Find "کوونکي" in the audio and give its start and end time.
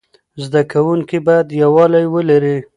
0.71-1.17